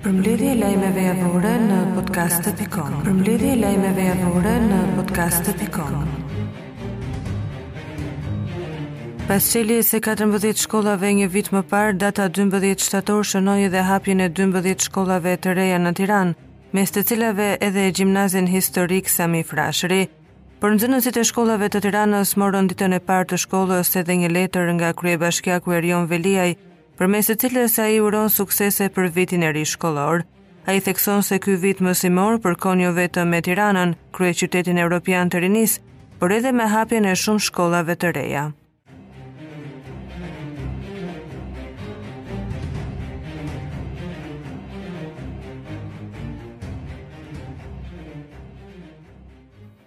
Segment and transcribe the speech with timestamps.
[0.00, 2.92] Për mbledhje lajmeve javore në podcast.com.
[3.04, 5.98] Për mbledhje lajmeve javore në podcast.com.
[9.28, 14.24] Pas qeljes e 14 shkollave një vit më parë, data 12 shtator shënojë edhe hapjën
[14.24, 16.32] e 12 shkollave të reja në Tiran,
[16.72, 20.06] mes të cilave edhe e gjimnazin historik Sami Frashri.
[20.64, 24.72] Për nëzënësit e shkollave të Tiranës, morën ditën e parë të shkollës edhe një letër
[24.80, 26.54] nga krye bashkja Kuerion Veliaj,
[27.00, 30.24] për mes të cilës a i uron suksese për vitin e ri shkollor.
[30.68, 35.32] A i thekson se ky vit mësimor për konjo vetëm me Tiranën, krye qytetin Europian
[35.32, 35.78] të rinis,
[36.20, 38.42] për edhe me hapjen e shumë shkollave të reja.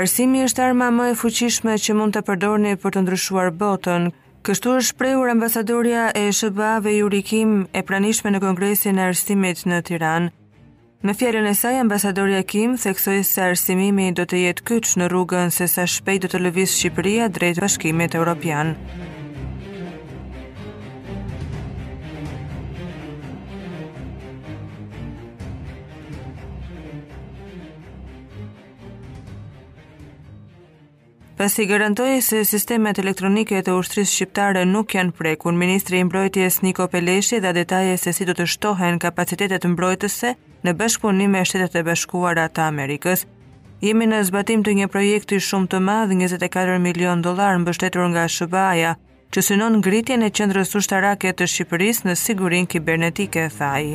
[0.00, 4.08] Arsimi është arma më e fuqishme që mund të përdorni për të ndryshuar botën,
[4.44, 9.78] Kështu është shprehur ambasadorja e SBA-ve Yuri Kim e pranishme në Kongresin e Arsimit në
[9.88, 10.28] Tiranë.
[11.08, 15.52] Në fjalën e saj ambasadorja Kim theksoi se arsimimi do të jetë kyç në rrugën
[15.60, 18.76] se sa shpejt do të lëviz Shqipëria drejt Bashkimit Evropian.
[31.36, 36.86] Pasi garantoi se sistemet elektronike të ushtrisë shqiptare nuk janë prekur, ministri i mbrojtjes Niko
[36.86, 40.30] Peleshi dha detaje se si do të shtohen kapacitetet mbrojtëse
[40.62, 43.24] në bashkëpunim me Shtetet e Bashkuara të Amerikës.
[43.82, 48.92] Jemi në zbatim të një projekti shumë të madh, 24 milion dollar mbështetur nga SBA-ja,
[49.34, 53.88] që synon ngritjen e qendrës ushtarake të Shqipërisë në sigurinë kibernetike, tha ai.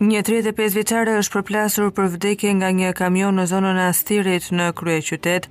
[0.00, 4.68] Një 35 vjeçare është përplasur për vdekje nga një kamion në zonën e Astirit në
[4.78, 5.44] kryeqytet.
[5.44, 5.48] qytet.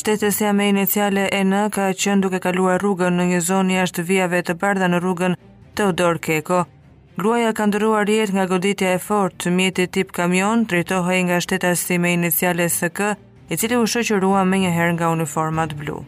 [0.00, 4.56] Shtetësia me iniciale EN ka qenë duke kaluar rrugën në një zonë jashtë vijave të
[4.64, 5.36] bardha në rrugën
[5.76, 6.64] Teodor Keko.
[7.22, 11.98] Gruaja ka ndëruar jetë nga goditja e fort të mjetit tip kamion, tritohej nga shtetasi
[12.02, 13.14] me iniciale SK,
[13.54, 16.02] i cili u shëqërua me njëherë nga uniformat blu.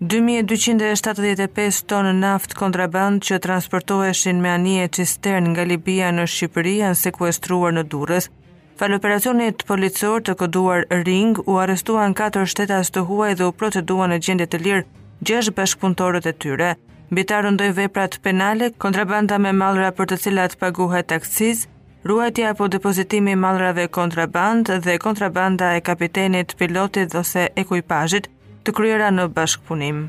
[0.00, 7.74] 2275 tonë naft kontraband që transportoheshin me anije cistern nga Libia në Shqipëri janë sekuestruar
[7.76, 8.30] në Durrës.
[8.80, 14.08] Fal operacionit policor të koduar Ring u arrestuan 4 shtetas të huaj dhe u proceduan
[14.16, 14.86] në gjendje të lirë
[15.20, 16.70] gjashtë bashkëpuntorët e tyre.
[17.12, 21.66] Mbitarë ndoi veprat penale, kontrabanda me mallra për të cilat paguhet taksiz,
[22.08, 28.30] ruajtja apo depozitimi i mallrave kontraband dhe kontrabanda e kapitenit, pilotit ose ekuipazhit,
[28.64, 30.02] të kryera në bashkëpunim.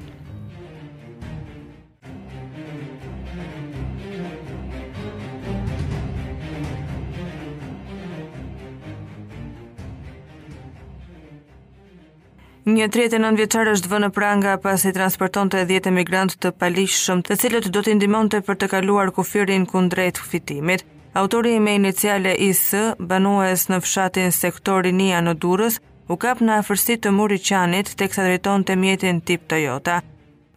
[12.72, 17.23] Një tretë e është vënë pranga pas i transporton të edhjet e të palish shumë
[17.28, 20.85] të cilët do t'indimon ndihmonte për të kaluar kufirin kundrejt fitimit.
[21.13, 22.61] Autori me iniciale IS
[23.00, 25.79] banues në fshatin sektori Nia në Durrës,
[26.13, 30.01] u kap në afërsi të muri qanit të kësa drejton të mjetin tip Toyota.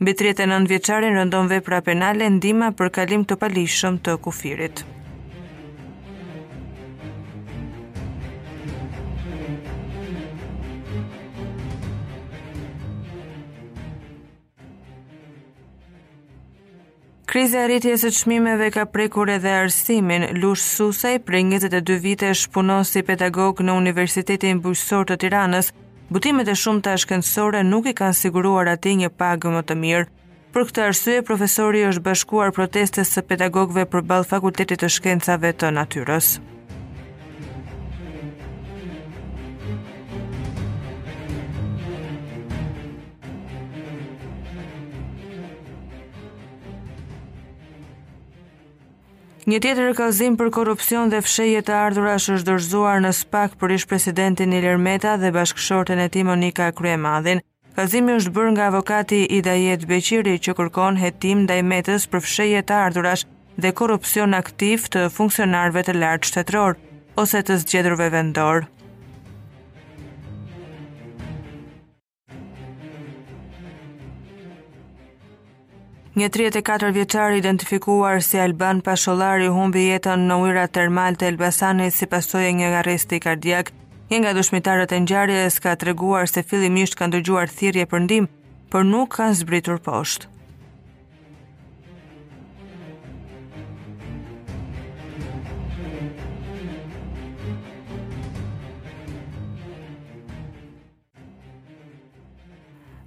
[0.09, 4.85] Bitrjet e nëndë vjeqarin rëndon vepra penale ndima për kalim të palishëm të kufirit.
[17.37, 20.23] Krize e rritjes së çmimeve ka prekur edhe arsimin.
[20.43, 25.73] Lush Susaj, prej 22 vitesh punon si pedagog në Universitetin Bujësor të Tiranës.
[26.15, 30.07] Butimet e shumta shkencore nuk i kanë siguruar ati një pagë më të mirë.
[30.55, 36.37] Për këtë arsye profesori është bashkuar protestës së pedagogëve përballë Fakultetit të Shkencave të Natyrës.
[49.45, 53.83] Një tjetër kalzim për korupcion dhe fshehje të ardhurash është dorëzuar në SPAK për ish
[53.91, 57.43] presidentin Ilir Meta dhe bashkëshorten e tij Monika Kryemadhin.
[57.77, 62.79] Kalzimi është bërë nga avokati Idajet Beqiri që kërkon hetim ndaj Metës për fshehje të
[62.87, 63.27] ardhurash
[63.67, 66.81] dhe korrupsion aktiv të funksionarëve të lartë shtetëror
[67.25, 68.65] ose të zgjedhurve vendor.
[76.15, 81.97] Një 34 vjeçar i identifikuar si Alban Pasholari humbi jetën në ujërat termale të Elbasanit
[81.97, 83.73] si pasojë e një arresti kardiak.
[84.13, 88.31] Një nga dëshmitarët e ngjarjes ka treguar se fillimisht kanë dëgjuar thirrje për ndim,
[88.71, 90.31] por nuk kanë zbritur poshtë.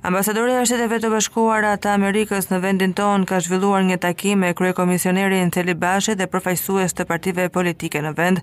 [0.07, 4.54] Ambasadoria e Shteteve të Bashkuara të Amerikës në vendin tonë ka zhvilluar një takim me
[4.56, 8.39] kryekomisionerin Theli Bashi dhe përfaqësues të partive politike në vend.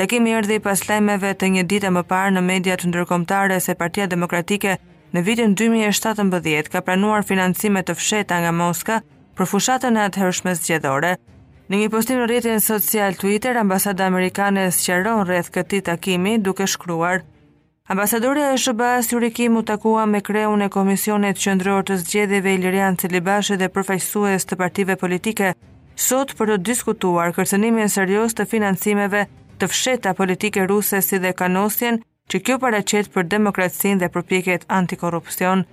[0.00, 4.72] Takimi erdhi pas lajmeve të një dite më parë në mediat ndërkombëtare se Partia Demokratike
[5.14, 8.96] në vitin 2017 ka pranuar financime të fsheta nga Moska
[9.38, 11.12] për fushatën e atëhershme zgjedhore.
[11.70, 17.22] Në një postim në rrjetin social Twitter, ambasada amerikane sqaron rreth këtij takimi duke shkruar:
[17.88, 23.58] Ambasadorja e SBA-s Yurikim u takua me kreun e Komisionit Qendror të Zgjedhjeve Ilirian Celibashi
[23.60, 25.50] dhe përfaqësues të partive politike
[26.06, 29.26] sot për të diskutuar kërcënimin serioz të financimeve
[29.60, 32.00] të fsheta politike ruse si dhe kanosjen
[32.32, 35.66] që kjo paraqet për demokracinë dhe përpjekjet antikorrupsion.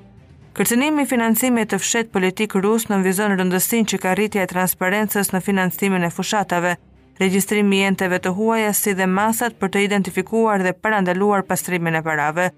[0.57, 5.31] Kërcënimi i financimeve të fshet politik rus në vizon rëndësin që ka rritja e transparencës
[5.33, 6.75] në financimin e fushatave–
[7.19, 12.51] registrimi enteve të huaja si dhe masat për të identifikuar dhe përandaluar pastrimin e parave.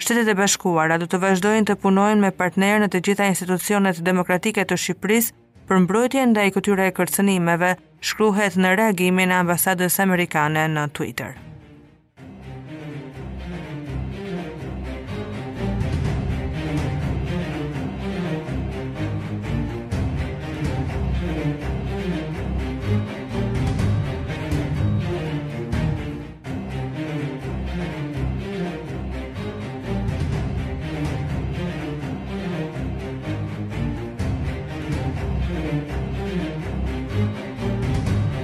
[0.00, 4.64] Shtetet e bashkuara do të vazhdojnë të punojnë me partnerë në të gjitha institucionet demokratike
[4.64, 5.30] të Shqipëris
[5.68, 11.36] për mbrojtje ndaj i këtyre e kërcenimeve, shkruhet në reagimin e ambasadës amerikane në Twitter.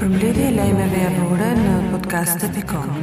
[0.07, 2.95] Përmbledhje e lajmeve javore në podcast.com.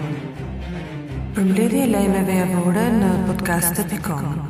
[1.36, 4.44] Përmbledhje e lajmeve javore në podcast.com.